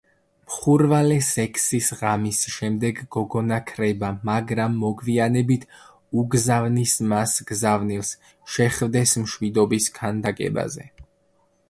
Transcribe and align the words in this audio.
მხურვალე 0.51 1.17
სექსის 1.25 1.89
ღამის 1.97 2.39
შემდეგ 2.53 3.01
გოგონა 3.15 3.59
ქრება, 3.71 4.09
მაგრამ 4.29 4.79
მოგვიანებით 4.85 5.69
უგზავნის 6.23 6.97
მას 7.13 7.37
გზავნილს, 7.51 8.11
შეხვდეს 8.55 9.17
მშვიდობის 9.27 9.91
ქანდაკებაზე. 9.99 10.89